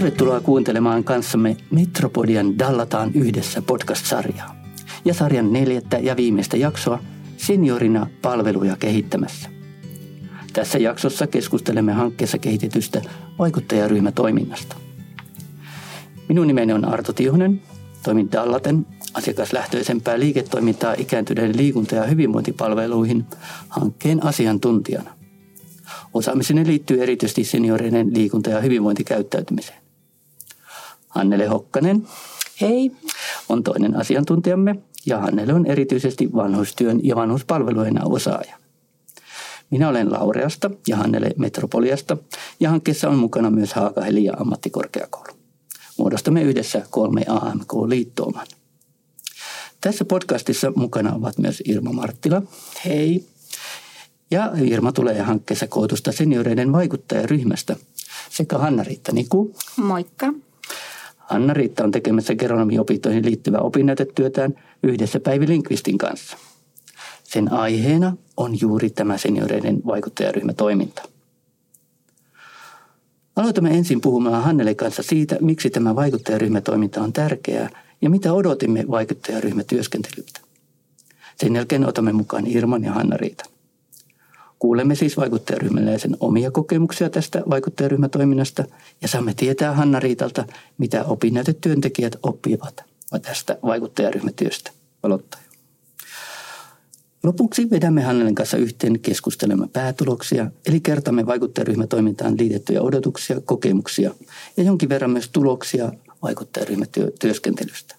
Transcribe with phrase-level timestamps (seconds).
[0.00, 4.56] Tervetuloa kuuntelemaan kanssamme Metropodian Dallataan yhdessä podcast-sarjaa
[5.04, 6.98] ja sarjan neljättä ja viimeistä jaksoa
[7.36, 9.48] seniorina palveluja kehittämässä.
[10.52, 13.02] Tässä jaksossa keskustelemme hankkeessa kehitetystä
[13.38, 14.76] vaikuttajaryhmätoiminnasta.
[16.28, 17.62] Minun nimeni on Arto Tiuhonen,
[18.02, 23.24] toimin Dallaten asiakaslähtöisempää liiketoimintaa ikääntyneiden liikunta- ja hyvinvointipalveluihin
[23.68, 25.10] hankkeen asiantuntijana.
[26.14, 29.89] Osaamiseni liittyy erityisesti senioreiden liikunta- ja hyvinvointikäyttäytymiseen.
[31.10, 32.08] Hannele Hokkanen.
[32.60, 32.92] Hei.
[33.48, 38.56] On toinen asiantuntijamme ja Hannele on erityisesti vanhustyön ja vanhuspalvelujen osaaja.
[39.70, 42.16] Minä olen Laureasta ja Hannele Metropoliasta
[42.60, 45.32] ja hankkeessa on mukana myös Haakaheli ja ammattikorkeakoulu.
[45.98, 48.46] Muodostamme yhdessä kolme AMK-liittooman.
[49.80, 52.42] Tässä podcastissa mukana ovat myös Irma Marttila.
[52.84, 53.26] Hei.
[54.30, 57.76] Ja Irma tulee hankkeessa kootusta senioreiden vaikuttajaryhmästä
[58.30, 59.54] sekä Hanna-Riitta Niku.
[59.76, 60.32] Moikka.
[61.30, 66.36] Hanna-Riitta on tekemässä geronomiopintoihin liittyvää opinnäytetyötään yhdessä Päivi Linkvistin kanssa.
[67.24, 71.02] Sen aiheena on juuri tämä senioreiden vaikuttajaryhmätoiminta.
[73.36, 77.70] Aloitamme ensin puhumaan Hannele kanssa siitä, miksi tämä vaikuttajaryhmätoiminta on tärkeää
[78.02, 80.40] ja mitä odotimme vaikuttajaryhmätyöskentelyltä.
[81.36, 83.59] Sen jälkeen otamme mukaan Irman ja Hanna-Riitan.
[84.60, 88.64] Kuulemme siis vaikuttajaryhmäläisen omia kokemuksia tästä vaikuttajaryhmätoiminnasta
[89.02, 90.44] ja saamme tietää Hanna-Riitalta,
[90.78, 92.84] mitä opinnäytetyöntekijät oppivat
[93.22, 94.70] tästä vaikuttajaryhmätyöstä.
[95.02, 95.42] Aloittaja.
[97.22, 104.14] Lopuksi vedämme Hannelen kanssa yhteen keskustelemme päätuloksia, eli kertamme vaikuttajaryhmätoimintaan liitettyjä odotuksia, kokemuksia
[104.56, 107.96] ja jonkin verran myös tuloksia vaikuttajaryhmätyöskentelystä.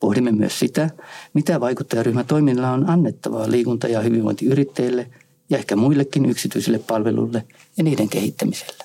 [0.00, 0.90] Pohdimme myös sitä,
[1.34, 5.10] mitä vaikuttajaryhmätoiminnalla on annettavaa liikunta- ja hyvinvointiyrittäjille
[5.50, 7.44] ja ehkä muillekin yksityisille palveluille
[7.76, 8.84] ja niiden kehittämiselle.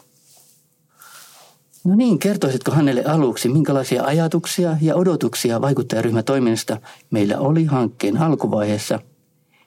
[1.84, 9.00] No niin, kertoisitko hänelle aluksi, minkälaisia ajatuksia ja odotuksia vaikuttajaryhmätoiminnasta meillä oli hankkeen alkuvaiheessa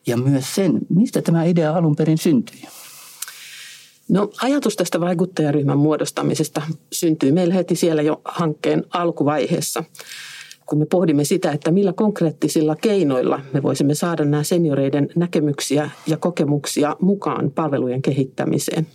[0.07, 2.63] ja myös sen, mistä tämä idea alun perin syntyi?
[4.09, 6.63] No ajatus tästä vaikuttajaryhmän muodostamisesta
[6.93, 9.85] syntyi meillä heti siellä jo hankkeen alkuvaiheessa,
[10.67, 16.17] kun me pohdimme sitä, että millä konkreettisilla keinoilla me voisimme saada nämä senioreiden näkemyksiä ja
[16.17, 18.87] kokemuksia mukaan palvelujen kehittämiseen.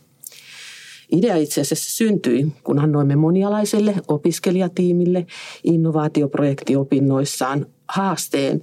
[1.11, 5.25] Idea itse asiassa syntyi, kun annoimme monialaiselle opiskelijatiimille
[5.63, 8.61] innovaatioprojektiopinnoissaan haasteen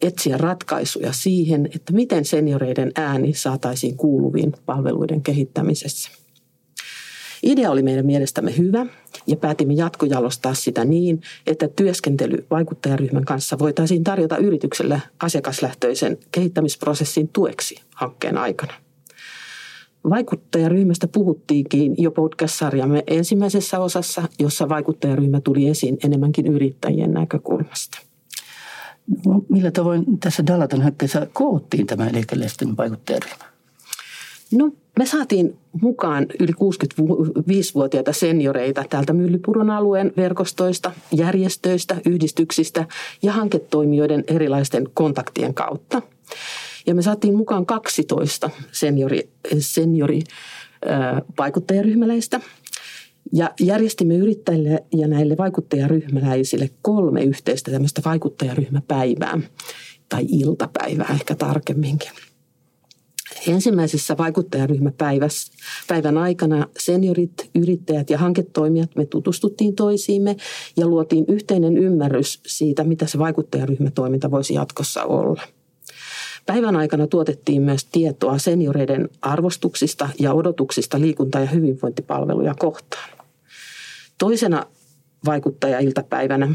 [0.00, 6.10] etsiä ratkaisuja siihen, että miten senioreiden ääni saataisiin kuuluviin palveluiden kehittämisessä.
[7.42, 8.86] Idea oli meidän mielestämme hyvä
[9.26, 17.80] ja päätimme jatkojalostaa sitä niin, että työskentely vaikuttajaryhmän kanssa voitaisiin tarjota yritykselle asiakaslähtöisen kehittämisprosessin tueksi
[17.94, 18.74] hankkeen aikana.
[20.10, 27.98] Vaikuttajaryhmästä puhuttiinkin jo podcast-sarjamme ensimmäisessä osassa, jossa vaikuttajaryhmä tuli esiin enemmänkin yrittäjien näkökulmasta.
[29.26, 33.44] No, millä tavoin tässä Dalatan hankkeessa koottiin tämä eläkeläisten vaikuttajaryhmä?
[34.52, 42.86] No, me saatiin mukaan yli 65-vuotiaita senioreita täältä Myllypuron alueen verkostoista, järjestöistä, yhdistyksistä
[43.22, 46.02] ja hanketoimijoiden erilaisten kontaktien kautta.
[46.86, 50.20] Ja me saatiin mukaan 12 seniori, seniori
[51.38, 52.40] vaikuttajaryhmäläistä–
[53.32, 59.40] ja järjestimme yrittäjille ja näille vaikuttajaryhmäläisille kolme yhteistä tämmöistä vaikuttajaryhmäpäivää
[60.08, 62.10] tai iltapäivää ehkä tarkemminkin.
[63.46, 70.36] Ensimmäisessä vaikuttajaryhmäpäivän aikana seniorit, yrittäjät ja hanketoimijat me tutustuttiin toisiimme
[70.76, 75.42] ja luotiin yhteinen ymmärrys siitä, mitä se vaikuttajaryhmätoiminta voisi jatkossa olla.
[76.46, 83.10] Päivän aikana tuotettiin myös tietoa senioreiden arvostuksista ja odotuksista liikunta- ja hyvinvointipalveluja kohtaan.
[84.18, 84.66] Toisena
[85.26, 86.54] vaikuttajailtapäivänä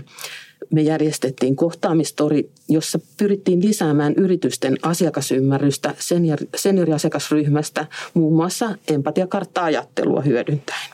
[0.72, 10.90] me järjestettiin kohtaamistori, jossa pyrittiin lisäämään yritysten asiakasymmärrystä seniori- senioriasiakasryhmästä muun muassa empatiakartta-ajattelua hyödyntäen.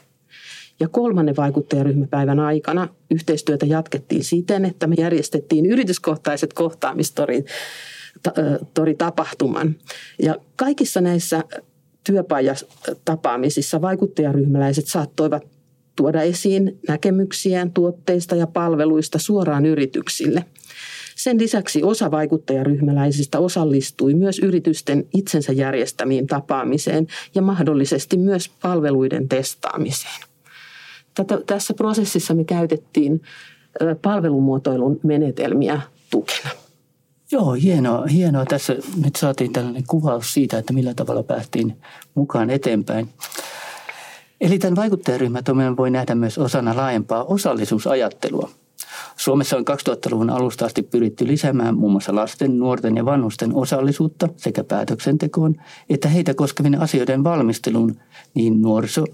[0.80, 7.46] Ja kolmannen vaikuttajaryhmäpäivän aikana yhteistyötä jatkettiin siten, että me järjestettiin yrityskohtaiset kohtaamistorit
[8.98, 9.76] tapahtuman.
[10.22, 11.44] Ja kaikissa näissä
[12.04, 15.59] työpajatapaamisissa vaikuttajaryhmäläiset saattoivat
[16.00, 20.46] tuoda esiin näkemyksiään tuotteista ja palveluista suoraan yrityksille.
[21.16, 30.22] Sen lisäksi osa vaikuttajaryhmäläisistä osallistui myös yritysten itsensä järjestämiin tapaamiseen ja mahdollisesti myös palveluiden testaamiseen.
[31.16, 33.22] Tätä, tässä prosessissa me käytettiin
[34.02, 35.82] palvelumuotoilun menetelmiä
[36.12, 36.50] tukena.
[37.32, 38.46] Joo, hienoa, hienoa.
[38.46, 41.78] Tässä nyt saatiin tällainen kuvaus siitä, että millä tavalla päästiin
[42.16, 43.10] mukaan eteenpäin.
[44.42, 48.50] Eli tämän vaikuttajaryhmätoiminnan voi nähdä myös osana laajempaa osallisuusajattelua.
[49.16, 54.64] Suomessa on 2000-luvun alusta asti pyritty lisäämään muun muassa lasten, nuorten ja vanhusten osallisuutta sekä
[54.64, 55.56] päätöksentekoon,
[55.90, 57.96] että heitä koskevien asioiden valmisteluun
[58.34, 59.06] niin nuoriso-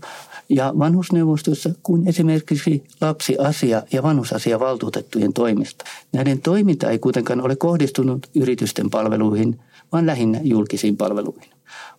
[0.50, 5.86] ja vanhusneuvostossa kuin esimerkiksi lapsiasia- ja vanhusasiavaltuutettujen toimista.
[6.14, 9.60] Näiden toiminta ei kuitenkaan ole kohdistunut yritysten palveluihin,
[9.92, 11.50] vaan lähinnä julkisiin palveluihin.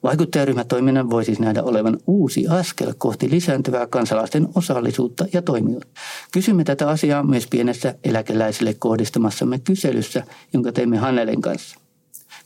[0.03, 6.01] Vaikuttajaryhmätoiminnan voi siis nähdä olevan uusi askel kohti lisääntyvää kansalaisten osallisuutta ja toimijuutta.
[6.33, 10.23] Kysymme tätä asiaa myös pienessä eläkeläisille kohdistamassamme kyselyssä,
[10.53, 11.86] jonka teimme Hannelen kanssa.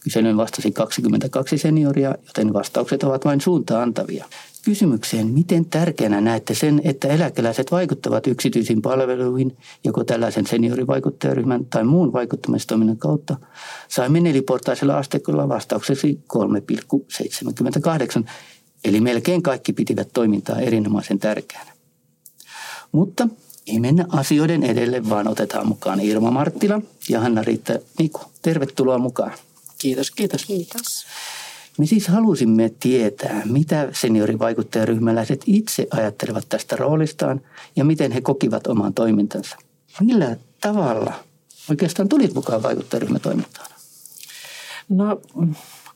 [0.00, 4.24] Kyselyyn vastasi 22 senioria, joten vastaukset ovat vain suuntaan antavia.
[4.64, 12.12] Kysymykseen, miten tärkeänä näette sen, että eläkeläiset vaikuttavat yksityisiin palveluihin, joko tällaisen seniorivaikuttajaryhmän tai muun
[12.12, 13.36] vaikuttamistoiminnan kautta,
[13.88, 18.30] saimme neliportaisella asteikolla vastaukseksi 3,78,
[18.84, 21.72] eli melkein kaikki pitivät toimintaa erinomaisen tärkeänä.
[22.92, 23.28] Mutta
[23.66, 28.20] ei mennä asioiden edelle, vaan otetaan mukaan Irma Marttila ja Hanna-Riitta Niku.
[28.42, 29.32] Tervetuloa mukaan.
[29.80, 30.44] Kiitos, kiitos.
[30.44, 31.06] Kiitos.
[31.78, 37.40] Me siis halusimme tietää, mitä seniorivaikuttajaryhmäläiset itse ajattelevat tästä roolistaan
[37.76, 39.56] ja miten he kokivat oman toimintansa.
[40.00, 41.14] Millä tavalla
[41.70, 43.70] oikeastaan tulit mukaan vaikuttajaryhmätoimintaan?
[44.88, 45.20] No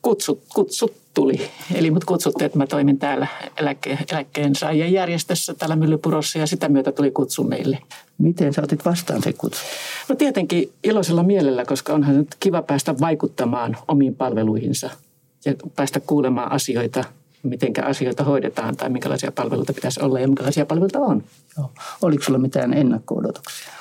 [0.04, 1.50] kutsut, kutsut tuli.
[1.74, 6.92] Eli mut kutsuttiin, että mä toimin täällä eläkke, eläkkeensaajien järjestössä täällä Myllypurossa ja sitä myötä
[6.92, 7.78] tuli kutsu meille.
[8.18, 9.60] Miten sä otit vastaan se kutsu?
[10.08, 14.90] No tietenkin iloisella mielellä, koska onhan nyt kiva päästä vaikuttamaan omiin palveluihinsa
[15.44, 17.04] ja päästä kuulemaan asioita,
[17.42, 21.24] miten asioita hoidetaan tai minkälaisia palveluita pitäisi olla ja minkälaisia palveluita on.
[21.58, 21.70] Joo.
[22.02, 23.72] Oliko sulla mitään ennakko-odotuksia?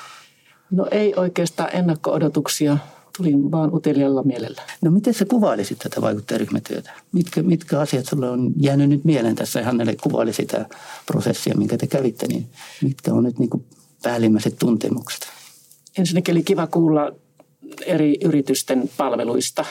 [0.70, 2.78] No ei oikeastaan ennakko-odotuksia.
[3.16, 4.62] Tulin vaan utelialla mielellä.
[4.82, 6.90] No miten sä kuvailisit tätä vaikuttajaryhmätyötä?
[7.12, 9.64] Mitkä, mitkä asiat sulle on jäänyt nyt mieleen tässä?
[9.64, 10.66] Hannele kuvaili sitä
[11.06, 12.46] prosessia, minkä te kävitte, niin
[12.82, 13.64] mitkä on nyt niin kuin
[14.02, 15.26] päällimmäiset tuntemukset?
[15.98, 17.12] Ensinnäkin oli kiva kuulla
[17.86, 19.64] eri yritysten palveluista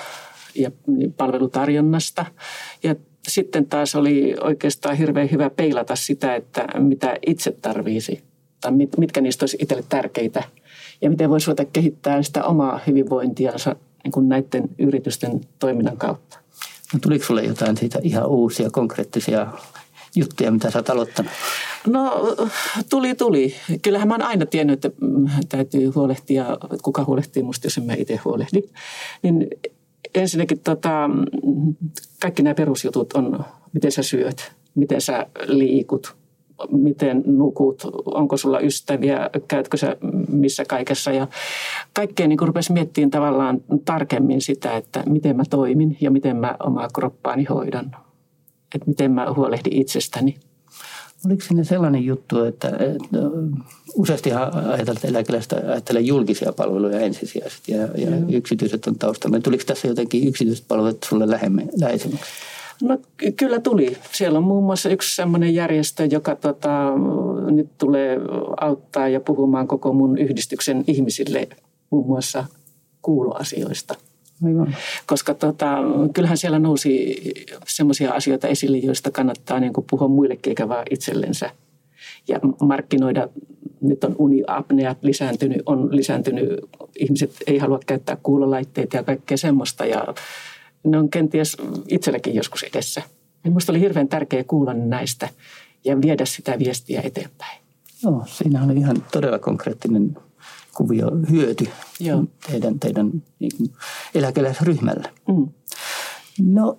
[0.56, 0.72] ja
[1.18, 2.25] palvelutarjonnasta.
[2.84, 2.95] Ja
[3.28, 8.24] sitten taas oli oikeastaan hirveän hyvä peilata sitä, että mitä itse tarvisi
[8.62, 10.44] tai mitkä niistä olisi itselle tärkeitä
[11.03, 16.39] ja miten voisi ruveta kehittää sitä omaa hyvinvointiansa niin kuin näiden yritysten toiminnan kautta.
[16.94, 19.47] No tuliko sinulle jotain siitä ihan uusia konkreettisia
[20.15, 21.31] juttuja, mitä sä oot aloittanut?
[21.88, 22.35] No
[22.89, 23.55] tuli, tuli.
[23.81, 27.83] Kyllähän mä oon aina tiennyt, että mm, täytyy huolehtia, että kuka huolehtii musta, jos en
[27.83, 28.61] mä itse huolehdi.
[29.21, 29.47] Niin
[30.15, 31.09] ensinnäkin tota,
[32.21, 36.15] kaikki nämä perusjutut on, miten sä syöt, miten sä liikut,
[36.71, 39.98] miten nukut, onko sulla ystäviä, käytkö sä
[40.30, 41.12] missä kaikessa.
[41.12, 41.27] Ja
[41.94, 46.88] kaikkea niin rupesi miettimään tavallaan tarkemmin sitä, että miten mä toimin ja miten mä omaa
[46.94, 47.95] kroppaani hoidan.
[48.75, 50.36] Että miten mä huolehdin itsestäni.
[51.25, 53.18] Oliko sinne sellainen juttu, että, että
[53.95, 59.39] useasti ajatellaan, että eläkeläistä ajattelee julkisia palveluja ensisijaisesti ja, ja yksityiset on taustalla.
[59.39, 62.31] Tuliko tässä jotenkin yksityiset palvelut sulle lähemmin, läheisemmäksi?
[62.81, 62.97] No
[63.35, 63.97] kyllä tuli.
[64.11, 66.93] Siellä on muun muassa yksi sellainen järjestö, joka tota,
[67.51, 68.19] nyt tulee
[68.61, 71.47] auttaa ja puhumaan koko mun yhdistyksen ihmisille
[71.89, 72.45] muun muassa
[73.01, 73.95] kuuloasioista.
[74.45, 74.75] Aivan.
[75.05, 75.77] Koska tota,
[76.13, 77.21] kyllähän siellä nousi
[77.67, 81.49] sellaisia asioita esille, joista kannattaa niin kuin puhua muillekin eikä vaan itsellensä.
[82.27, 83.27] Ja markkinoida,
[83.81, 86.49] nyt on uniapnea lisääntynyt, on lisääntynyt,
[86.99, 89.85] ihmiset ei halua käyttää kuulolaitteita ja kaikkea semmoista.
[89.85, 90.13] Ja
[90.83, 93.02] ne on kenties itsellekin joskus edessä.
[93.44, 95.30] Minusta oli hirveän tärkeää kuulla näistä
[95.85, 97.61] ja viedä sitä viestiä eteenpäin.
[98.04, 100.18] Joo, siinä oli ihan todella konkreettinen
[100.73, 101.68] kuvio hyöty
[101.99, 102.23] Joo.
[102.52, 103.73] teidän, teidän niin
[104.16, 105.09] eläkeläisryhmällä.
[105.28, 105.47] Mm.
[106.45, 106.78] No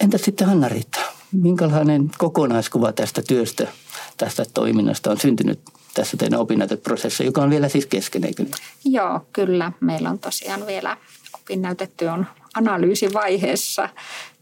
[0.00, 1.00] entä sitten Hanna-Riitta?
[1.32, 3.68] Minkälainen kokonaiskuva tästä työstä,
[4.16, 5.60] tästä toiminnasta on syntynyt
[5.94, 8.44] tässä teidän opinnäyteprosessissa, joka on vielä siis kesken, eikö?
[8.84, 9.72] Joo, kyllä.
[9.80, 10.96] Meillä on tosiaan vielä
[11.34, 13.88] opinnäytetyö on analyysivaiheessa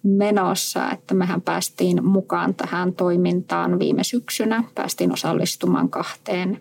[0.02, 4.64] menossa, että mehän päästiin mukaan tähän toimintaan viime syksynä.
[4.74, 6.58] Päästiin osallistumaan kahteen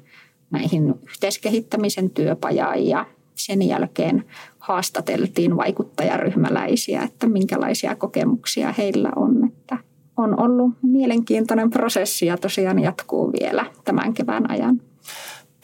[0.52, 3.06] näihin yhteiskehittämisen työpajaan ja
[3.36, 4.26] sen jälkeen
[4.60, 9.46] haastateltiin vaikuttajaryhmäläisiä, että minkälaisia kokemuksia heillä on.
[9.48, 9.78] Että
[10.18, 14.82] on ollut mielenkiintoinen prosessi ja tosiaan jatkuu vielä tämän kevään ajan.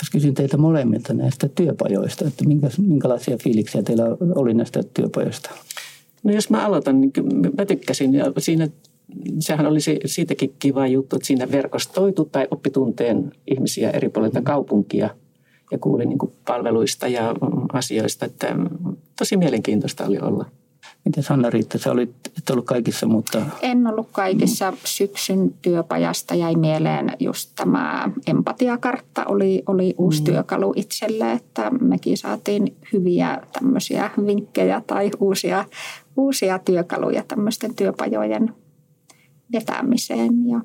[0.01, 2.45] Jos kysyn teitä molemmilta näistä työpajoista, että
[2.77, 4.03] minkälaisia fiiliksiä teillä
[4.35, 5.49] oli näistä työpajoista?
[6.23, 7.11] No jos mä aloitan, niin
[7.57, 8.67] mä tykkäsin ja siinä
[9.39, 15.09] sehän oli siitäkin kiva juttu, että siinä verkostoitu tai oppitunteen ihmisiä eri puolilta kaupunkia
[15.71, 17.35] ja kuuli niin palveluista ja
[17.73, 18.55] asioista, että
[19.19, 20.45] tosi mielenkiintoista oli olla.
[21.07, 23.45] Miten Hanna-Riitta, sä olit, et ollut kaikissa, mutta...
[23.61, 24.73] En ollut kaikissa.
[24.85, 30.25] Syksyn työpajasta jäi mieleen just tämä empatiakartta oli, oli uusi mm.
[30.25, 35.65] työkalu itselle, että mekin saatiin hyviä tämmöisiä vinkkejä tai uusia,
[36.17, 38.53] uusia työkaluja tämmöisten työpajojen
[39.53, 40.61] vetämiseen ja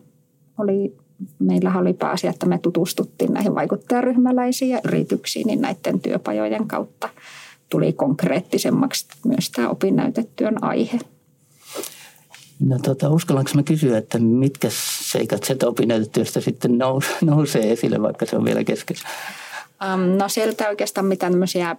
[0.59, 0.97] oli
[1.39, 7.09] meillä oli pääasia, että me tutustuttiin näihin vaikuttajaryhmäläisiin ja yrityksiin, niin näiden työpajojen kautta
[7.73, 10.99] tuli konkreettisemmaksi myös tämä opinnäytetyön aihe.
[12.61, 14.69] No tota, uskallanko mä kysyä, että mitkä
[15.11, 16.79] seikat sieltä opinnäytetyöstä sitten
[17.21, 18.97] nousee esille, vaikka se on vielä kesken?
[19.95, 21.77] Um, no sieltä oikeastaan mitään tämmöisiä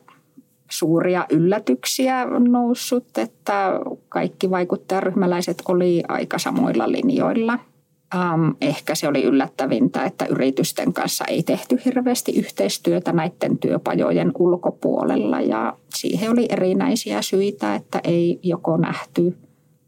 [0.72, 7.60] suuria yllätyksiä noussut, että kaikki vaikuttajaryhmäläiset oli aika samoilla linjoilla–
[8.16, 15.42] Um, ehkä se oli yllättävintä, että yritysten kanssa ei tehty hirveästi yhteistyötä näiden työpajojen ulkopuolella
[15.42, 19.38] ja siihen oli erinäisiä syitä, että ei joko nähty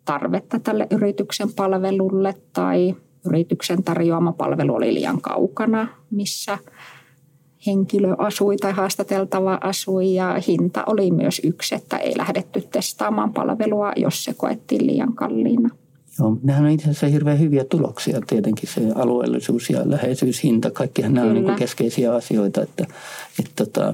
[0.05, 6.57] tarvetta tälle yrityksen palvelulle tai yrityksen tarjoama palvelu oli liian kaukana, missä
[7.67, 13.91] henkilö asui tai haastateltava asui ja hinta oli myös yksi, että ei lähdetty testaamaan palvelua,
[13.95, 15.69] jos se koettiin liian kalliina.
[16.19, 21.13] Joo, nehän on itse asiassa hirveän hyviä tuloksia tietenkin se alueellisuus ja läheisyys, hinta, kaikkihan
[21.13, 21.39] nämä Kyllä.
[21.39, 22.85] on niin keskeisiä asioita, että,
[23.39, 23.93] että tota,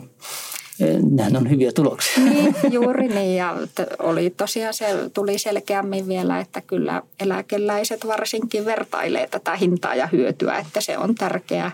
[0.79, 2.23] e, Nehän on hyviä tuloksia.
[2.23, 3.57] Niin, juuri niin ja
[3.99, 10.59] oli tosiaan se tuli selkeämmin vielä, että kyllä eläkeläiset varsinkin vertailee tätä hintaa ja hyötyä,
[10.59, 11.71] että se on tärkeää,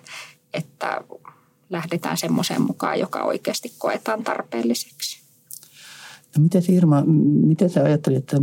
[0.53, 1.01] että
[1.69, 5.21] lähdetään semmoiseen mukaan, joka oikeasti koetaan tarpeelliseksi.
[6.37, 7.03] No miten Irma,
[7.45, 8.37] miten sä ajattelit, että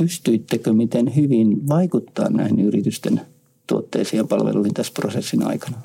[0.00, 3.20] pystyittekö miten hyvin vaikuttaa näihin yritysten
[3.66, 5.76] tuotteisiin ja palveluihin tässä prosessin aikana?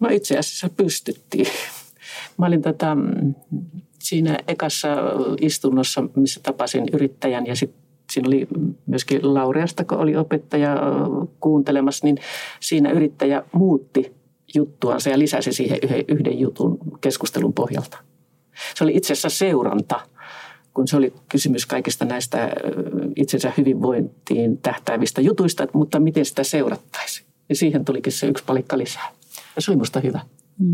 [0.00, 1.46] No itse asiassa pystyttiin.
[2.38, 3.34] Mä olin tätä, mm,
[3.98, 4.88] siinä ekassa
[5.40, 7.82] istunnossa, missä tapasin yrittäjän ja sitten
[8.12, 8.48] siinä oli
[8.86, 10.76] myöskin Laureasta, kun oli opettaja
[11.40, 12.18] kuuntelemassa, niin
[12.60, 14.12] siinä yrittäjä muutti
[14.54, 17.98] juttuansa ja lisäsi siihen yhden jutun keskustelun pohjalta.
[18.74, 20.00] Se oli itse asiassa seuranta–
[20.78, 22.50] kun se oli kysymys kaikista näistä
[23.16, 27.26] itsensä hyvinvointiin tähtäävistä jutuista, mutta miten sitä seurattaisiin.
[27.48, 29.08] Ja siihen tulikin se yksi palikka lisää.
[29.56, 30.20] Ja se oli musta hyvä.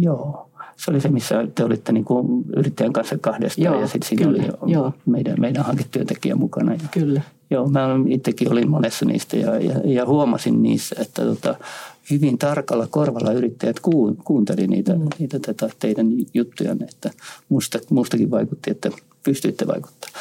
[0.01, 0.51] Joo.
[0.77, 4.25] Se oli se, missä te olitte niin kuin yrittäjän kanssa kahdestaan joo, ja sitten siinä
[4.25, 4.93] kyllä, oli joo.
[5.07, 6.73] meidän, meidän hanketyöntekijä mukana.
[6.73, 7.21] Ja, kyllä.
[7.51, 11.55] Joo, mä itsekin olin monessa niistä ja, ja, ja huomasin niissä, että tota,
[12.11, 13.81] hyvin tarkalla korvalla yrittäjät
[14.25, 15.07] kuunteli niitä, mm.
[15.19, 17.11] niitä tätä teidän juttuja, että
[17.49, 18.91] musta, mustakin vaikutti, että
[19.25, 20.21] pystyitte vaikuttamaan.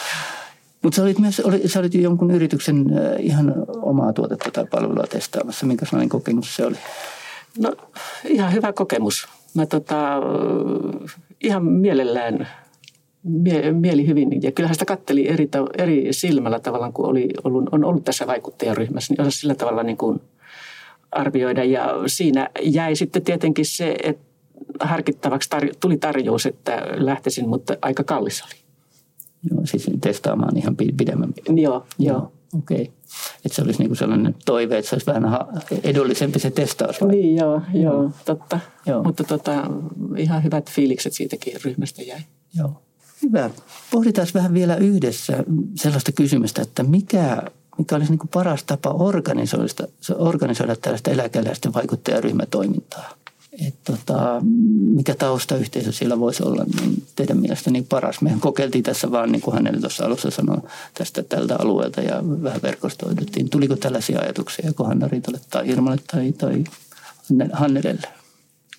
[0.82, 5.04] Mutta sä olit myös oli, sä olit jonkun yrityksen äh, ihan omaa tuotetta tai palvelua
[5.10, 5.66] testaamassa.
[5.66, 6.76] Minkä sellainen kokemus se oli?
[7.60, 7.74] No
[8.26, 9.28] ihan hyvä kokemus.
[9.54, 10.20] Mä tota,
[11.42, 12.48] ihan mielellään
[13.24, 14.44] mie, mieli hyvin.
[14.44, 19.14] Ja kyllähän sitä katteli eri, eri silmällä tavallaan, kun oli ollut, on ollut tässä vaikuttajaryhmässä,
[19.14, 20.22] niin osasi sillä tavalla niin kuin
[21.12, 21.64] arvioida.
[21.64, 24.24] Ja siinä jäi sitten tietenkin se, että
[24.80, 28.63] harkittavaksi tuli tarjous, että lähtisin, mutta aika kallis oli.
[29.52, 31.34] Joo, siis testaamaan ihan pidemmän.
[31.56, 32.32] Joo, joo.
[32.58, 32.82] Okei.
[32.82, 32.94] Okay.
[33.46, 35.24] Että se olisi niinku sellainen toive, että se olisi vähän
[35.84, 37.02] edullisempi se testaus.
[37.02, 37.10] Vai?
[37.10, 38.60] Niin, joo, joo, totta.
[38.86, 39.04] Joo.
[39.04, 39.72] Mutta tota,
[40.18, 42.20] ihan hyvät fiilikset siitäkin ryhmästä jäi.
[42.58, 42.82] Joo.
[43.22, 43.50] Hyvä.
[43.92, 45.44] Pohditaan vähän vielä yhdessä
[45.76, 47.44] sellaista kysymystä, että mikä,
[47.78, 53.23] mikä olisi niin paras tapa organisoida, organisoida tällaista eläkeläisten vaikuttajaryhmätoimintaa?
[54.14, 54.42] Tota,
[54.96, 58.22] mikä taustayhteisö siellä voisi olla, niin teidän mielestäni paras.
[58.22, 60.58] Mehän kokeiltiin tässä vaan, niin kuin hänelle tuossa alussa sanoi,
[60.94, 63.50] tästä tältä alueelta ja vähän verkostoiduttiin.
[63.50, 66.64] Tuliko tällaisia ajatuksia joko Hanna-Riitalle tai Irmalle tai, tai
[67.52, 68.08] Hannelelle?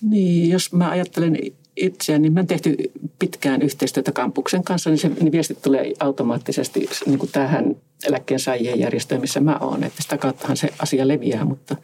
[0.01, 1.37] Niin, jos mä ajattelen
[1.75, 2.75] itseäni, niin mä en tehty
[3.19, 7.75] pitkään yhteistyötä kampuksen kanssa, niin se niin viestit tulee automaattisesti niin kuin tähän
[8.07, 9.83] eläkkeensaajien järjestöön, missä mä oon.
[9.83, 11.75] Että sitä kauttahan se asia leviää, mutta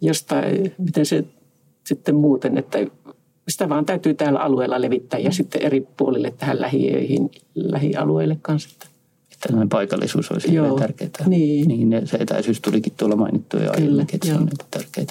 [0.00, 1.24] jostain, miten se
[1.84, 2.78] sitten muuten, että
[3.48, 8.68] sitä vaan täytyy täällä alueella levittää ja sitten eri puolille tähän lähiöihin, lähialueille kanssa.
[8.72, 8.86] Että
[9.40, 11.10] tällainen paikallisuus olisi Joo, tärkeää.
[11.26, 11.68] Niin.
[11.68, 12.06] niin.
[12.06, 15.06] se etäisyys tulikin tuolla mainittu jo aiemmin, että se on niin tärkeää.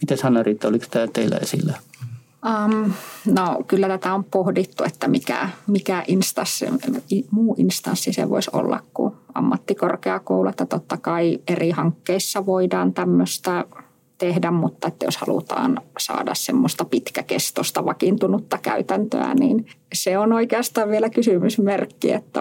[0.00, 1.74] Miten Hanna-Riitta, oliko tämä teillä esillä?
[2.46, 2.92] Um,
[3.26, 6.66] no kyllä tätä on pohdittu, että mikä, mikä instanssi,
[7.30, 10.48] muu instanssi se voisi olla kuin ammattikorkeakoulu.
[10.48, 13.64] Että totta kai eri hankkeissa voidaan tämmöistä
[14.18, 21.10] tehdä, mutta että jos halutaan saada semmoista pitkäkestoista vakiintunutta käytäntöä, niin se on oikeastaan vielä
[21.10, 22.40] kysymysmerkki, että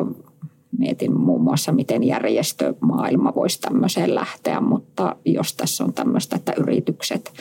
[0.78, 7.34] mietin muun muassa, miten järjestömaailma voisi tämmöiseen lähteä, mutta jos tässä on tämmöistä, että yritykset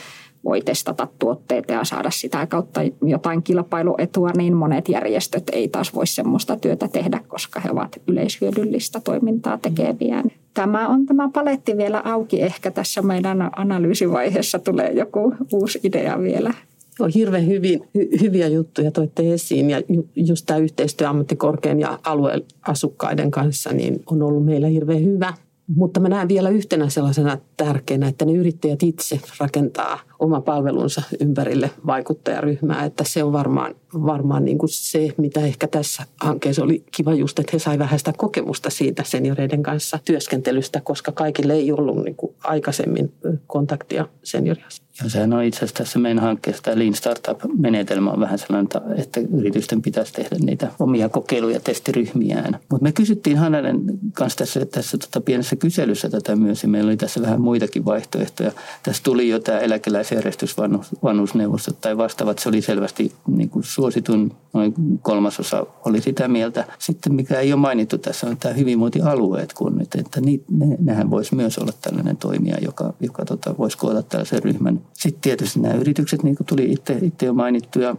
[0.43, 6.07] voi testata tuotteita ja saada sitä kautta jotain kilpailuetua, niin monet järjestöt ei taas voi
[6.07, 10.23] semmoista työtä tehdä, koska he ovat yleishyödyllistä toimintaa tekeviä.
[10.53, 12.41] Tämä on tämä paletti vielä auki.
[12.41, 16.53] Ehkä tässä meidän analyysivaiheessa tulee joku uusi idea vielä
[16.99, 21.99] on hirveän hyvin, hy, hyviä juttuja toitte esiin ja ju, just tämä yhteistyö ammattikorkean ja
[22.03, 25.33] alueen asukkaiden kanssa niin on ollut meillä hirveän hyvä.
[25.75, 31.69] Mutta mä näen vielä yhtenä sellaisena tärkeänä, että ne yrittäjät itse rakentaa oma palvelunsa ympärille
[31.85, 32.85] vaikuttajaryhmää.
[32.85, 37.39] Että se on varmaan, varmaan niin kuin se, mitä ehkä tässä hankkeessa oli kiva just,
[37.39, 42.15] että he sai vähän sitä kokemusta siitä senioreiden kanssa työskentelystä, koska kaikille ei ollut niin
[42.15, 43.13] kuin aikaisemmin
[43.47, 44.83] kontaktia senioriassa.
[45.03, 49.21] Ja sehän on itse asiassa tässä meidän hankkeessa tämä Lean Startup-menetelmä on vähän sellainen, että
[49.37, 52.59] yritysten pitäisi tehdä niitä omia kokeiluja testiryhmiään.
[52.71, 53.81] Mutta me kysyttiin Hannelen
[54.13, 58.51] kanssa tässä, tässä tota pienessä kyselyssä tätä myös, ja meillä oli tässä vähän muitakin vaihtoehtoja.
[58.83, 60.55] Tässä tuli jo tämä eläkeläisjärjestys,
[61.03, 62.39] vanhusneuvostot tai vastaavat.
[62.39, 66.65] Se oli selvästi niin kuin suositun, noin kolmasosa oli sitä mieltä.
[66.79, 70.39] Sitten mikä ei ole mainittu tässä on tämä hyvinvointialueet, kun että ne,
[70.79, 75.59] nehän voisi myös olla tällainen toimija, joka, joka tota, voisi koota tällaisen ryhmän sitten tietysti
[75.59, 77.95] nämä yritykset, niin kuin tuli itse, itse jo mainittuja,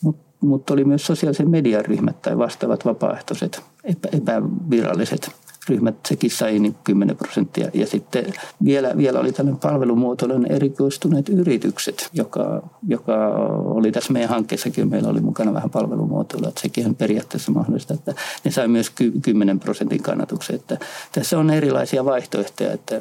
[0.00, 5.30] mutta mut oli myös sosiaalisen median ryhmät tai vastaavat vapaaehtoiset, epä, epäviralliset
[5.68, 7.70] ryhmät, sekin sai niin 10 prosenttia.
[7.74, 8.24] Ja sitten
[8.64, 13.28] vielä, vielä oli tällainen palvelumuotoinen erikoistuneet yritykset, joka, joka
[13.64, 18.14] oli tässä meidän hankkeessakin, meillä oli mukana vähän palvelumuotoilua, että sekin on periaatteessa mahdollista, että
[18.44, 18.92] ne sai myös
[19.22, 20.56] 10 prosentin kannatuksen.
[20.56, 20.78] Että
[21.12, 22.96] tässä on erilaisia vaihtoehtoja, että,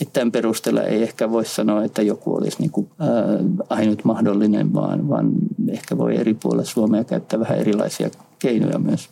[0.00, 3.08] että tämän perusteella ei ehkä voi sanoa, että joku olisi niin kuin, ää,
[3.70, 5.32] ainut mahdollinen, vaan, vaan
[5.68, 9.08] ehkä voi eri puolilla Suomea käyttää vähän erilaisia keinoja myös.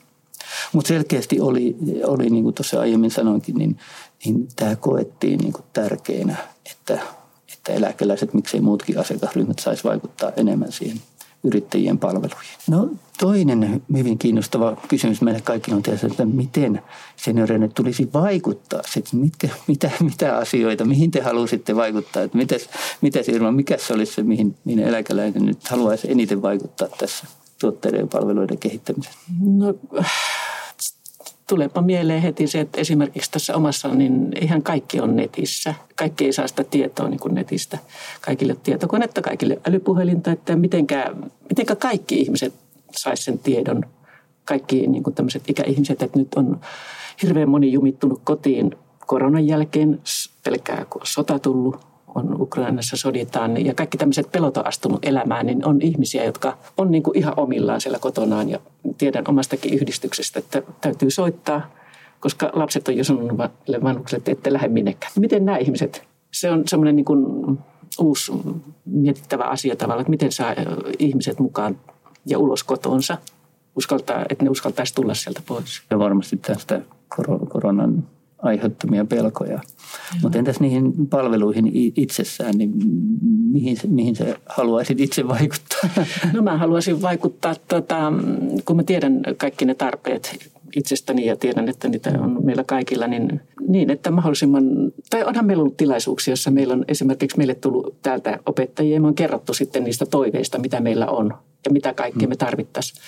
[0.72, 3.78] Mutta selkeästi oli, oli niin kuin tuossa aiemmin sanoinkin, niin,
[4.24, 6.36] niin tämä koettiin niin kuin tärkeänä,
[6.70, 7.00] että,
[7.52, 11.00] että eläkeläiset, miksei muutkin asiakasryhmät saisi vaikuttaa enemmän siihen
[11.44, 12.56] yrittäjien palveluihin.
[12.70, 12.88] No
[13.18, 16.82] toinen hyvin kiinnostava kysymys meille kaikille on tietysti, että miten
[17.16, 18.80] senioreille tulisi vaikuttaa.
[18.86, 22.22] Sitten mitkä, mitä, mitä asioita, mihin te halusitte vaikuttaa?
[22.22, 22.68] Että mites,
[23.00, 27.26] mites Irma, mikä se olisi se, mihin, mihin eläkeläinen nyt haluaisi eniten vaikuttaa tässä
[27.60, 29.18] tuotteiden ja palveluiden kehittämisessä?
[29.40, 29.74] No
[31.48, 35.74] tuleepa mieleen heti se, että esimerkiksi tässä omassa, niin ihan kaikki on netissä.
[35.96, 37.78] Kaikki ei saa sitä tietoa niin kuin netistä.
[38.20, 41.14] Kaikille tietokonetta, kaikille älypuhelinta, että mitenkä,
[41.48, 42.54] mitenkä kaikki ihmiset
[42.96, 43.84] saisi sen tiedon.
[44.44, 46.60] Kaikki niin kuin tämmöiset ikäihmiset, että nyt on
[47.22, 50.00] hirveän moni jumittunut kotiin koronan jälkeen,
[50.44, 55.46] pelkää kun on sota tullut, on Ukrainassa soditaan ja kaikki tämmöiset pelot on astunut elämään,
[55.46, 58.58] niin on ihmisiä, jotka on niin kuin ihan omillaan siellä kotonaan ja
[58.98, 61.70] tiedän omastakin yhdistyksestä, että täytyy soittaa,
[62.20, 63.38] koska lapset on jo sanonut
[63.82, 65.12] vanhuksille, että ette lähde minnekään.
[65.18, 66.02] Miten nämä ihmiset,
[66.32, 67.26] se on semmoinen niin kuin
[67.98, 68.32] uusi
[68.84, 70.54] mietittävä asia tavalla, että miten saa
[70.98, 71.78] ihmiset mukaan
[72.26, 73.18] ja ulos kotonsa,
[73.76, 75.82] uskaltaa, että ne uskaltaisi tulla sieltä pois.
[75.90, 76.80] Ja varmasti tästä
[77.48, 78.04] koronan
[78.46, 79.60] aiheuttamia pelkoja.
[80.22, 82.72] Mutta entäs niihin palveluihin itsessään, niin
[83.52, 85.90] mihin, mihin sä haluaisit itse vaikuttaa?
[86.32, 88.12] No mä haluaisin vaikuttaa, tota,
[88.64, 93.40] kun mä tiedän kaikki ne tarpeet itsestäni ja tiedän, että niitä on meillä kaikilla, niin,
[93.68, 98.38] niin että mahdollisimman, tai onhan meillä ollut tilaisuuksia, jossa meillä on esimerkiksi meille tullut täältä
[98.46, 101.34] opettajia ja me on kerrottu sitten niistä toiveista, mitä meillä on
[101.66, 103.02] ja mitä kaikkea me tarvittaisiin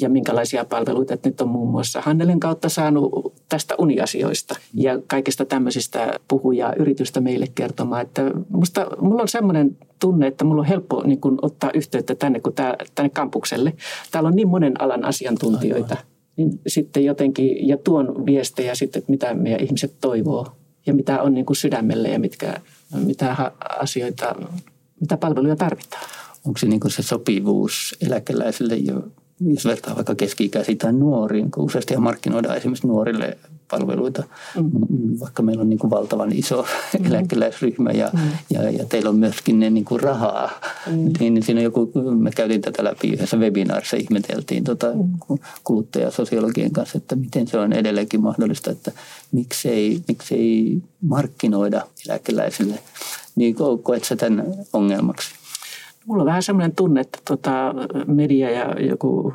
[0.00, 1.14] ja minkälaisia palveluita.
[1.14, 7.20] Että nyt on muun muassa Hannelen kautta saanut tästä uniasioista ja kaikista tämmöisistä puhujaa yritystä
[7.20, 8.02] meille kertomaan.
[8.02, 12.40] Että musta, mulla on semmoinen tunne, että mulla on helppo niin kun, ottaa yhteyttä tänne,
[12.40, 13.72] kun tää, tänne kampukselle.
[14.10, 15.94] Täällä on niin monen alan asiantuntijoita.
[15.94, 16.13] Aivan.
[16.36, 20.46] Niin sitten jotenkin, ja tuon viestejä sitten, että mitä meidän ihmiset toivoo
[20.86, 22.60] ja mitä on niin kuin sydämelle ja mitkä,
[23.04, 24.34] mitä asioita,
[25.00, 26.04] mitä palveluja tarvitaan.
[26.46, 29.02] Onko se, niin se sopivuus eläkeläisille jo
[29.40, 33.38] jos vertaa vaikka keski-ikäisiin tai nuoriin, kun useasti markkinoidaan esimerkiksi nuorille
[33.70, 34.22] palveluita,
[34.56, 35.20] mm.
[35.20, 36.66] vaikka meillä on niin kuin valtavan iso
[36.98, 37.06] mm.
[37.06, 38.20] eläkeläisryhmä ja, mm.
[38.50, 40.50] ja, ja teillä on myöskin ne niin kuin rahaa,
[40.86, 41.12] mm.
[41.20, 45.38] niin siinä on joku, me käytiin tätä läpi yhdessä webinaarissa, ihmeteltiin tota mm.
[45.64, 48.92] kuluttajasosiologien kanssa, että miten se on edelleenkin mahdollista, että
[49.32, 52.78] miksei, miksei markkinoida eläkeläisille,
[53.36, 55.34] niin koet sä tämän ongelmaksi?
[56.06, 57.74] Mulla on vähän semmoinen tunne, että tota,
[58.06, 59.34] media ja joku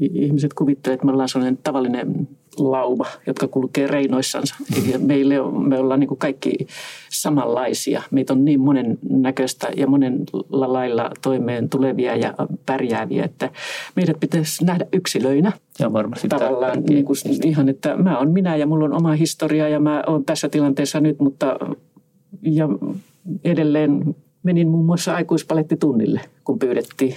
[0.00, 4.54] ihmiset kuvittelee, että me ollaan sellainen tavallinen lauma, jotka kulkee reinoissansa.
[4.58, 5.06] Mm-hmm.
[5.06, 6.66] Meille on, me ollaan niin kuin kaikki
[7.10, 8.02] samanlaisia.
[8.10, 12.34] Meitä on niin monen näköistä ja monella lailla toimeen tulevia ja
[12.66, 13.50] pärjääviä, että
[13.96, 15.52] meidät pitäisi nähdä yksilöinä.
[15.78, 19.68] Ja varmasti Tavallaan niin kuin, ihan, että mä oon minä ja mulla on oma historia
[19.68, 21.56] ja mä oon tässä tilanteessa nyt, mutta
[22.42, 22.68] ja
[23.44, 27.14] edelleen menin muun muassa aikuispalettitunnille, kun pyydettiin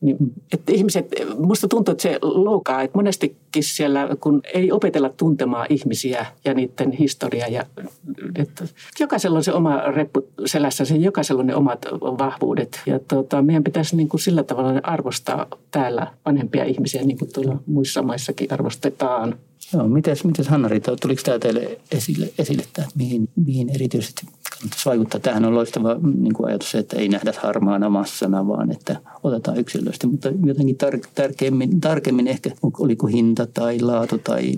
[0.00, 0.16] niin,
[0.52, 1.06] että ihmiset,
[1.38, 6.92] musta tuntuu, että se loukaa, että monestikin siellä, kun ei opetella tuntemaan ihmisiä ja niiden
[6.92, 7.66] historiaa, ja,
[8.36, 8.64] että
[9.00, 12.80] jokaisella on se oma reppu selässä, se jokaisella on ne omat vahvuudet.
[12.86, 17.56] Ja tota, meidän pitäisi niin kuin sillä tavalla arvostaa täällä vanhempia ihmisiä, niin kuin tuolla
[17.66, 19.38] muissa maissakin arvostetaan.
[19.72, 25.20] Joo, mites, mites Hanna-Riita, tuliko tämä teille esille, esille että mihin, mihin erityisesti kannattaisi vaikuttaa?
[25.20, 30.06] Tämähän on loistava niin kuin ajatus, että ei nähdä harmaana massana, vaan että otetaan yksilöistä,
[30.06, 34.54] mutta jotenkin tar- tarkemmin, tarkemmin ehkä, oliko hinta tai laatu tai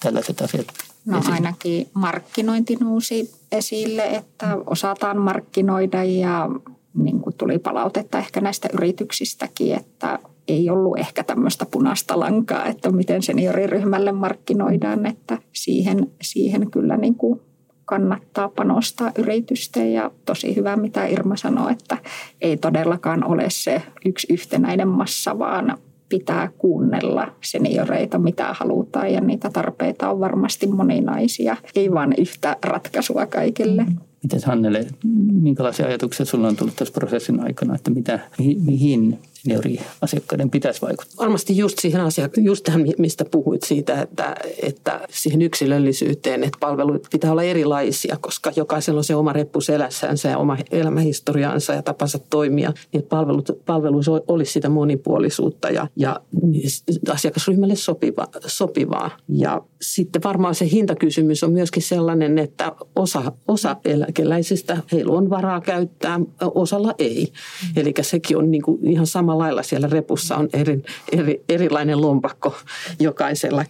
[0.00, 0.66] tällaiset asiat
[1.06, 1.34] No esille?
[1.34, 6.48] ainakin markkinointi nousi esille, että osataan markkinoida ja
[6.94, 10.18] niin kuin tuli palautetta ehkä näistä yrityksistäkin, että
[10.48, 17.14] ei ollut ehkä tämmöistä punaista lankaa, että miten senioriryhmälle markkinoidaan, että siihen, siihen kyllä niin
[17.14, 17.40] kuin
[17.84, 21.98] kannattaa panostaa yritysten ja tosi hyvä, mitä Irma sanoi, että
[22.40, 29.50] ei todellakaan ole se yksi yhtenäinen massa, vaan pitää kuunnella senioreita, mitä halutaan ja niitä
[29.50, 33.86] tarpeita on varmasti moninaisia, ei vain yhtä ratkaisua kaikille.
[34.22, 34.86] Miten Hannele,
[35.32, 38.20] minkälaisia ajatuksia sinulla on tullut tässä prosessin aikana, että mitä,
[38.64, 41.16] mihin senioriasiakkaiden pitäisi vaikuttaa?
[41.18, 47.02] Varmasti just siihen asiaan, just tähän, mistä puhuit siitä, että, että siihen yksilöllisyyteen, että palveluit
[47.10, 52.18] pitää olla erilaisia, koska jokaisella on se oma reppu selässänsä ja oma elämähistoriansa ja tapansa
[52.18, 56.20] toimia, niin palvelut, palveluissa olisi sitä monipuolisuutta ja, ja
[57.10, 59.10] asiakasryhmälle sopiva, sopivaa.
[59.28, 65.60] Ja sitten varmaan se hintakysymys on myöskin sellainen, että osa, osa eläkeläisistä heillä on varaa
[65.60, 67.32] käyttää, osalla ei.
[67.76, 72.54] Eli sekin on niin kuin ihan samalla lailla siellä repussa on eri, eri, erilainen lompakko
[73.00, 73.64] jokaisella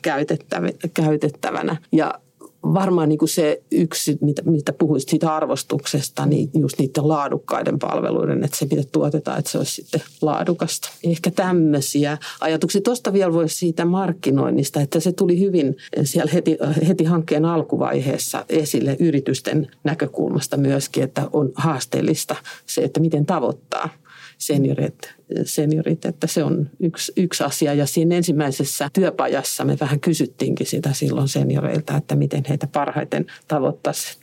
[0.94, 1.76] käytettävänä.
[1.92, 2.14] Ja
[2.62, 8.44] varmaan niin kuin se yksi, mitä, mitä puhuisit siitä arvostuksesta, niin just niiden laadukkaiden palveluiden,
[8.44, 10.88] että se mitä tuotetaan, että se olisi sitten laadukasta.
[11.04, 12.80] Ehkä tämmöisiä ajatuksia.
[12.80, 18.96] Tuosta vielä voisi siitä markkinoinnista, että se tuli hyvin siellä heti, heti hankkeen alkuvaiheessa esille
[19.00, 23.88] yritysten näkökulmasta myöskin, että on haasteellista se, että miten tavoittaa
[24.38, 27.74] seniorit, seniorit että se on yksi, yksi asia.
[27.74, 34.18] Ja siinä ensimmäisessä työpajassa me vähän kysyttiinkin sitä silloin senioreilta, että miten heitä parhaiten tavoittaisi.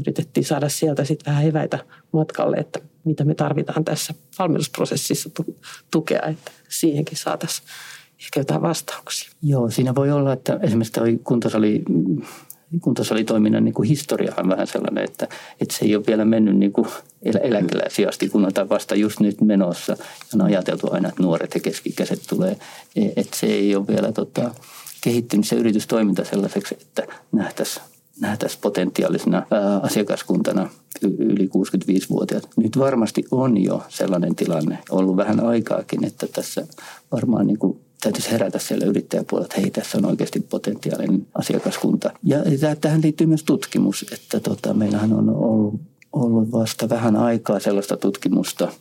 [0.00, 1.78] Yritettiin saada sieltä sitten vähän eväitä
[2.12, 5.30] matkalle, että mitä me tarvitaan tässä valmennusprosessissa
[5.90, 7.68] tukea, että siihenkin saataisiin
[8.20, 9.30] ehkä jotain vastauksia.
[9.42, 11.82] Joo, siinä voi olla, että esimerkiksi toi kuntosali
[12.80, 15.28] kuntosalitoiminnan niin kuin historia on vähän sellainen, että,
[15.60, 16.88] että se ei ole vielä mennyt niin kuin
[17.22, 19.92] elä, eläkeläisiä asti, kun on vasta just nyt menossa.
[19.92, 19.98] Ja
[20.34, 22.56] on ajateltu aina, että nuoret ja keskikäiset tulee.
[22.96, 24.54] E, että se ei ole vielä tota,
[25.00, 27.84] kehittynyt se yritystoiminta sellaiseksi, että nähtäisiin
[28.20, 29.46] nähtäisi potentiaalisena
[29.82, 30.68] asiakaskuntana
[31.02, 32.48] yli 65-vuotiaat.
[32.56, 36.66] Nyt varmasti on jo sellainen tilanne, ollut vähän aikaakin, että tässä
[37.12, 42.10] varmaan niin kuin täytyisi herätä siellä yrittäjäpuolella, että hei, tässä on oikeasti potentiaalinen asiakaskunta.
[42.22, 42.38] Ja
[42.80, 45.80] tähän liittyy myös tutkimus, että tota, meillähän on ollut,
[46.12, 48.72] ollut vasta vähän aikaa sellaista tutkimusta,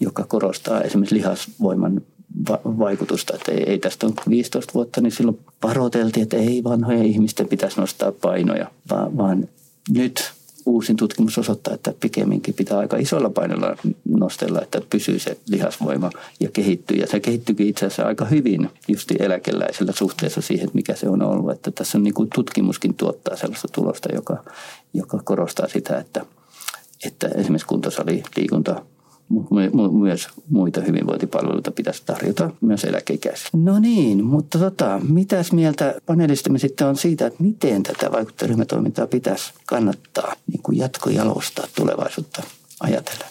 [0.00, 2.00] joka korostaa esimerkiksi lihasvoiman
[2.48, 3.34] va- vaikutusta.
[3.34, 7.80] Että ei, ei tästä on 15 vuotta, niin silloin varoiteltiin, että ei vanhoja ihmisten pitäisi
[7.80, 9.48] nostaa painoja, vaan, vaan
[9.90, 10.32] nyt
[10.66, 16.48] uusin tutkimus osoittaa, että pikemminkin pitää aika isolla painolla nostella, että pysyy se lihasvoima ja
[16.52, 16.96] kehittyy.
[16.96, 21.50] Ja se kehittyykin itse asiassa aika hyvin just eläkeläisellä suhteessa siihen, mikä se on ollut.
[21.50, 24.44] Että tässä on niin kuin tutkimuskin tuottaa sellaista tulosta, joka,
[24.94, 26.26] joka korostaa sitä, että,
[27.06, 28.82] että esimerkiksi kuntosali, liikunta,
[29.92, 33.50] myös muita hyvinvointipalveluita pitäisi tarjota myös eläkeikäisille.
[33.52, 39.52] No niin, mutta tota, mitäs mieltä panelistimme sitten on siitä, että miten tätä vaikuttajaryhmätoimintaa pitäisi
[39.66, 42.42] kannattaa niin kuin jatkojalostaa tulevaisuutta
[42.80, 43.28] ajatellen?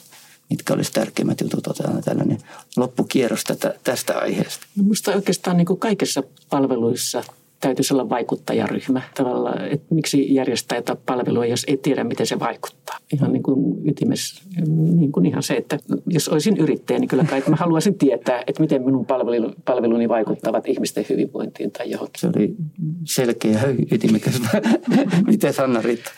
[0.50, 1.68] Mitkä olisi tärkeimmät jutut?
[1.68, 2.38] Otetaan tällainen
[2.78, 4.66] loppukierros tätä, tästä aiheesta.
[4.76, 7.24] No minusta oikeastaan niin kuin kaikissa palveluissa
[7.60, 9.02] täytyisi olla vaikuttajaryhmä.
[9.16, 12.98] Tavallaan, että miksi järjestää jotain palvelua, jos ei tiedä, miten se vaikuttaa.
[13.14, 14.44] Ihan niin kuin ytimessä,
[14.96, 18.62] niin kuin ihan se, että jos olisin yrittäjä, niin kyllä kai mä haluaisin tietää, että
[18.62, 19.06] miten minun
[19.66, 22.20] palveluni vaikuttavat ihmisten hyvinvointiin tai johonkin.
[22.20, 22.56] Se oli
[23.06, 24.42] selkeä ja ytimekäs.
[25.28, 26.12] miten Sanna Riitta?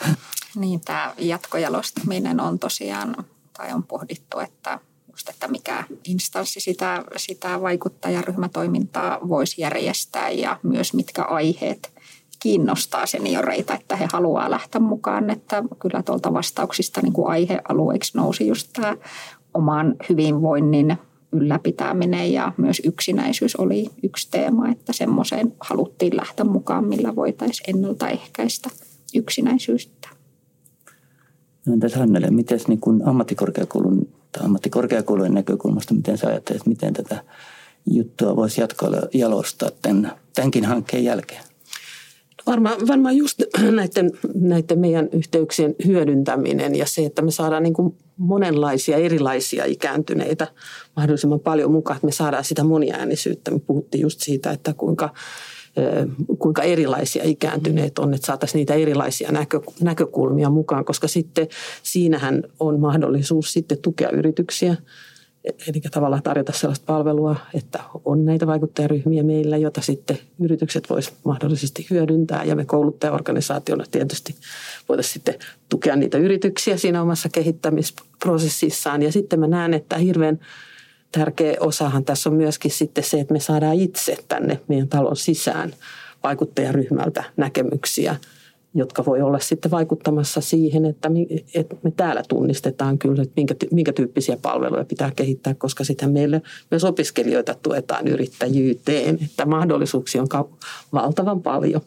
[0.56, 3.16] Niin, tämä jatkojalostaminen on tosiaan,
[3.58, 4.80] tai on pohdittu, että
[5.18, 11.92] just, että mikä instanssi sitä, sitä vaikuttajaryhmätoimintaa voisi järjestää ja myös mitkä aiheet
[12.40, 15.30] kiinnostaa senioreita, että he haluaa lähteä mukaan.
[15.30, 18.98] Että kyllä tuolta vastauksista niin kuin aihealueeksi nousi just tämä
[19.54, 20.98] oman hyvinvoinnin
[21.32, 28.70] ylläpitäminen ja myös yksinäisyys oli yksi teema, että semmoiseen haluttiin lähteä mukaan, millä voitaisiin ennaltaehkäistä
[29.16, 30.10] yksinäisyyttä.
[31.66, 37.24] No entäs Hannele, miten niin ammattikorkeakoulun tota, ammattikorkeakoulujen näkökulmasta, miten sä ajattelet, miten tätä
[37.86, 41.42] juttua voisi jatkoilla jalostaa tämän, tämänkin hankkeen jälkeen?
[42.48, 47.98] Varmaan, varmaan just näiden, näiden meidän yhteyksien hyödyntäminen ja se, että me saadaan niin kuin
[48.18, 50.48] monenlaisia erilaisia ikääntyneitä
[50.96, 53.52] mahdollisimman paljon mukaan, että me saadaan sitä moniäänisyyttä.
[53.52, 55.14] Me puhuttiin just siitä, että kuinka,
[56.40, 61.48] kuinka erilaisia ikääntyneet on, että saataisiin niitä erilaisia näkö, näkökulmia mukaan, koska sitten
[61.84, 64.76] siinähän on mahdollisuus sitten tukea yrityksiä–
[65.68, 71.88] eli tavallaan tarjota sellaista palvelua, että on näitä vaikuttajaryhmiä meillä, jota sitten yritykset vois mahdollisesti
[71.90, 74.36] hyödyntää ja me kouluttajaorganisaationa tietysti
[74.90, 75.36] voitaisiin sitten
[75.70, 79.02] tukea niitä yrityksiä siinä omassa kehittämisprosessissaan.
[79.02, 80.40] Ja sitten mä näen, että hirveän
[81.12, 85.74] tärkeä osahan tässä on myöskin sitten se, että me saadaan itse tänne meidän talon sisään
[86.24, 88.16] vaikuttajaryhmältä näkemyksiä–
[88.78, 91.10] jotka voi olla sitten vaikuttamassa siihen, että
[91.84, 96.42] me täällä tunnistetaan kyllä, että minkä, minkä tyyppisiä palveluja pitää kehittää, koska sitten meille
[96.72, 100.50] myös opiskelijoita tuetaan yrittäjyyteen, että mahdollisuuksia on
[100.94, 101.82] valtavan paljon.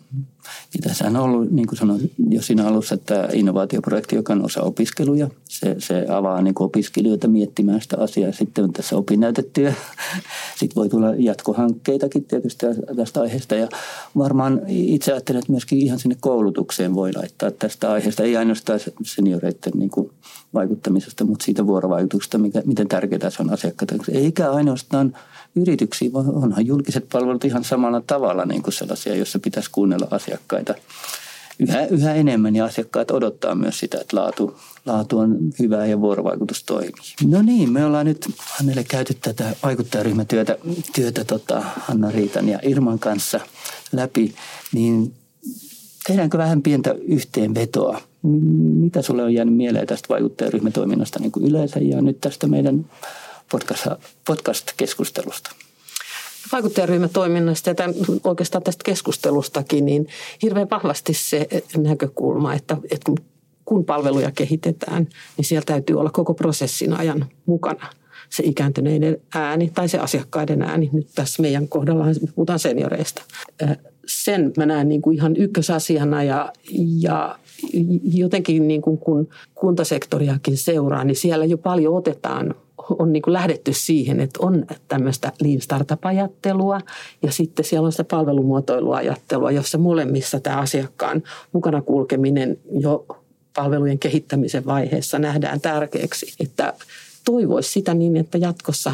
[0.75, 4.63] Ja tässä on ollut, niin kuin sanoin jo siinä alussa, että innovaatioprojekti, joka on osa
[4.63, 5.29] opiskeluja.
[5.45, 8.33] Se, se avaa niin opiskelijoita miettimään sitä asiaa.
[8.33, 9.73] Sitten tässä opinnäytetyö.
[10.57, 13.55] Sitten voi tulla jatkohankkeitakin tietysti tästä aiheesta.
[13.55, 13.69] Ja
[14.17, 18.23] varmaan itse ajattelen, että myöskin ihan sinne koulutukseen voi laittaa tästä aiheesta.
[18.23, 20.11] Ei ainoastaan senioreiden niin kuin
[20.55, 23.95] vaikuttamisesta, mutta siitä vuorovaikutuksesta, mikä, miten tärkeää se on asiakkaita.
[24.13, 25.15] Eikä ainoastaan
[25.57, 30.75] yrityksiin, vaan onhan julkiset palvelut ihan samalla tavalla niin kuin sellaisia, joissa pitäisi kuunnella asiakkaita
[31.61, 36.65] yhä, yhä enemmän ja asiakkaat odottaa myös sitä, että laatu, laatu on hyvää ja vuorovaikutus
[36.65, 37.15] toimii.
[37.27, 40.59] No niin, me ollaan nyt Hannelle käyty tätä vaikuttajaryhmätyötä
[40.95, 43.41] työtä, tota, Hanna-Riitan ja Irman kanssa
[43.93, 44.35] läpi,
[44.73, 45.15] niin
[46.07, 48.01] tehdäänkö vähän pientä yhteenvetoa?
[48.23, 52.85] Mitä sulle on jäänyt mieleen tästä vaikuttajaryhmätoiminnasta niin kuin yleensä ja nyt tästä meidän
[54.25, 55.51] podcast-keskustelusta?
[56.53, 60.07] vaikuttajaryhmätoiminnasta ja tämän, oikeastaan tästä keskustelustakin, niin
[60.43, 63.13] hirveän vahvasti se näkökulma, että, että
[63.65, 67.91] kun palveluja kehitetään, niin siellä täytyy olla koko prosessin ajan mukana
[68.31, 70.91] se ikääntyneiden ääni tai se asiakkaiden ääni.
[70.93, 73.23] Nyt tässä meidän kohdalla me puhutaan senioreista.
[74.07, 76.53] Sen mä näen niin kuin ihan ykkösasiana ja,
[77.01, 77.39] ja
[78.03, 82.55] jotenkin niin kuin kun kuntasektoriakin seuraa, niin siellä jo paljon otetaan
[82.89, 86.81] on niin kuin lähdetty siihen, että on tämmöistä lean startup-ajattelua
[87.23, 93.07] ja sitten siellä on sitä palvelumuotoiluajattelua, jossa molemmissa tämä asiakkaan mukana kulkeminen jo
[93.57, 96.35] palvelujen kehittämisen vaiheessa nähdään tärkeäksi.
[96.41, 96.75] Että
[97.25, 98.93] toivoisi sitä niin, että jatkossa,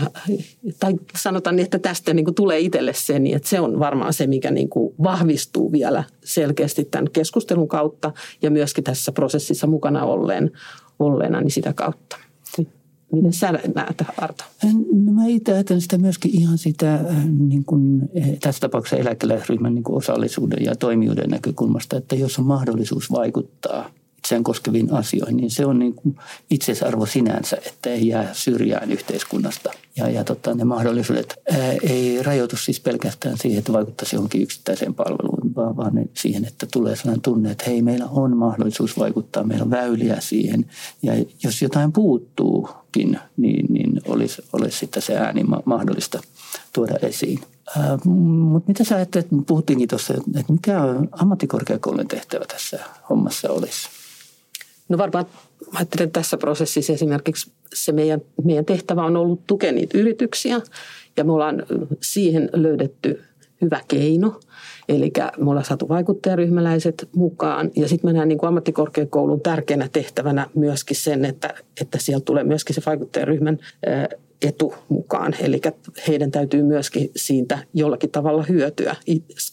[0.80, 4.12] tai sanotaan niin, että tästä niin kuin tulee itselle se, niin että se on varmaan
[4.12, 10.04] se, mikä niin kuin vahvistuu vielä selkeästi tämän keskustelun kautta ja myöskin tässä prosessissa mukana
[10.04, 10.50] olleen,
[10.98, 12.16] olleena niin sitä kautta.
[13.12, 14.44] Miten sä näet, Arto?
[15.04, 19.74] No mä itse ajattelen sitä myöskin ihan sitä äh, niin kuin, eh, tässä tapauksessa eläkeläisryhmän
[19.74, 23.90] niin kuin osallisuuden ja toimijuuden näkökulmasta, että jos on mahdollisuus vaikuttaa
[24.26, 26.16] itseään koskeviin asioihin, niin se on niin kuin
[26.50, 29.70] itseisarvo sinänsä, että ei jää syrjään yhteiskunnasta.
[29.96, 34.94] Ja, ja tota, ne mahdollisuudet ää, ei rajoitu siis pelkästään siihen, että vaikuttaisi johonkin yksittäiseen
[34.94, 39.64] palveluun, vaan, vaan siihen, että tulee sellainen tunne, että hei, meillä on mahdollisuus vaikuttaa, meillä
[39.64, 40.66] on väyliä siihen.
[41.02, 41.92] Ja jos jotain
[42.96, 46.20] puuttuukin, niin, niin olisi, olisi sitten se ääni mahdollista
[46.72, 47.40] tuoda esiin.
[48.04, 50.80] Mutta mitä sä ajattelet, puhuttiinkin tuossa, että mikä
[51.12, 52.78] ammattikorkeakoulun tehtävä tässä
[53.10, 53.88] hommassa olisi?
[54.88, 55.26] No varmaan
[55.72, 60.60] ajattelen tässä prosessissa esimerkiksi se meidän, meidän tehtävä on ollut tukea niitä yrityksiä
[61.16, 61.62] ja me ollaan
[62.00, 63.24] siihen löydetty
[63.62, 64.40] hyvä keino.
[64.88, 70.46] Eli me ollaan saatu vaikuttajaryhmäläiset mukaan ja sitten mä näen niin kuin ammattikorkeakoulun tärkeänä tehtävänä
[70.54, 73.58] myöskin sen, että, että siellä tulee myöskin se vaikuttajaryhmän
[74.42, 75.34] etu mukaan.
[75.40, 75.60] Eli
[76.08, 78.96] heidän täytyy myöskin siitä jollakin tavalla hyötyä,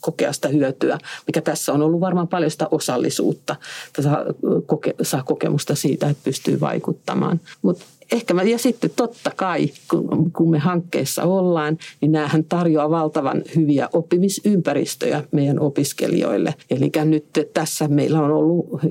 [0.01, 3.55] kokea sitä hyötyä, mikä tässä on ollut varmaan paljon sitä osallisuutta,
[4.01, 4.25] saa,
[4.65, 7.39] koke, saa kokemusta siitä, että pystyy vaikuttamaan.
[7.61, 12.89] Mutta ehkä mä, ja sitten totta kai, kun, kun me hankkeessa ollaan, niin näähän tarjoaa
[12.89, 16.55] valtavan hyviä oppimisympäristöjä meidän opiskelijoille.
[16.69, 18.81] Eli nyt tässä meillä on ollut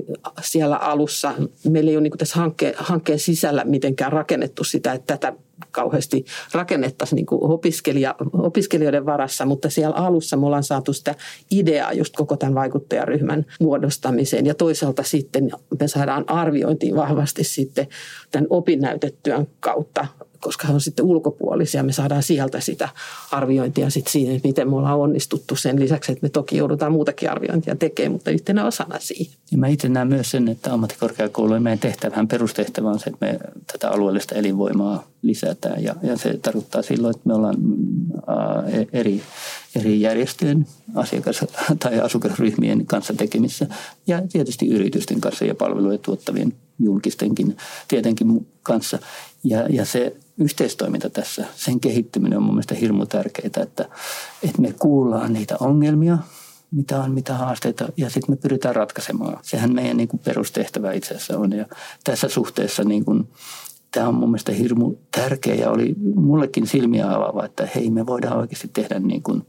[0.41, 1.33] siellä alussa,
[1.69, 5.37] meillä ei ole niin tässä hankkeen, hankkeen sisällä mitenkään rakennettu sitä, että tätä
[5.71, 11.15] kauheasti rakennettaisiin niin opiskelija, opiskelijoiden varassa, mutta siellä alussa me ollaan saatu sitä
[11.51, 14.45] ideaa just koko tämän vaikuttajaryhmän muodostamiseen.
[14.45, 17.87] Ja toisaalta sitten me saadaan arviointiin vahvasti sitten
[18.31, 20.07] tämän opinnäytetyön kautta
[20.43, 21.83] koska he on sitten ulkopuolisia.
[21.83, 22.89] Me saadaan sieltä sitä
[23.31, 27.31] arviointia sitten siihen, että miten me ollaan onnistuttu sen lisäksi, että me toki joudutaan muutakin
[27.31, 29.33] arviointia tekemään, mutta yhtenä osana siihen.
[29.51, 33.39] Ja mä itse näen myös sen, että ammattikorkeakoulujen meidän tehtävähän perustehtävä on se, että me
[33.71, 35.83] tätä alueellista elinvoimaa lisätään.
[35.83, 37.55] Ja, ja se tarkoittaa silloin, että me ollaan
[38.27, 39.21] ää, eri,
[39.75, 41.45] eri järjestöjen asiakas-
[41.79, 43.67] tai asukasryhmien kanssa tekemissä
[44.07, 48.99] ja tietysti yritysten kanssa ja palveluja tuottavien julkistenkin tietenkin kanssa.
[49.43, 53.89] Ja, ja se yhteistoiminta tässä, sen kehittyminen on mun mielestä hirmu tärkeää, että,
[54.43, 56.17] että me kuullaan niitä ongelmia,
[56.71, 59.39] mitä on, mitä haasteita, ja sitten me pyritään ratkaisemaan.
[59.41, 61.65] Sehän meidän niin kuin perustehtävä itse asiassa on, ja
[62.03, 63.27] tässä suhteessa niin kuin,
[63.91, 68.37] tämä on mun mielestä hirmu tärkeä ja oli mullekin silmiä avaava, että hei me voidaan
[68.37, 69.45] oikeasti tehdä niin kuin,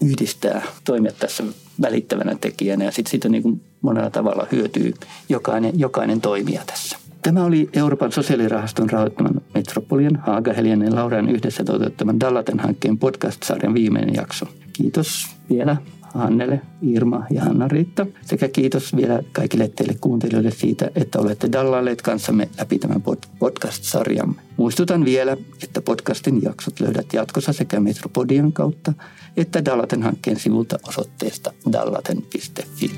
[0.00, 1.44] yhdistää, toimia tässä
[1.82, 4.94] välittävänä tekijänä ja sitten siitä niin kuin monella tavalla hyötyy
[5.28, 7.05] jokainen, jokainen toimija tässä.
[7.26, 14.46] Tämä oli Euroopan sosiaalirahaston rahoittaman Metropolian, Haaga, Heljanen Laurean yhdessä toteuttaman Dallaten-hankkeen podcast-sarjan viimeinen jakso.
[14.72, 18.06] Kiitos vielä Hannele, Irma ja Hanna-Riitta.
[18.22, 23.02] Sekä kiitos vielä kaikille teille kuuntelijoille siitä, että olette dallalleet kanssamme läpi tämän
[23.38, 24.34] podcast-sarjan.
[24.56, 28.92] Muistutan vielä, että podcastin jaksot löydät jatkossa sekä Metropodian kautta
[29.36, 32.90] että Dallaten hankkeen sivulta osoitteesta dallaten.fi.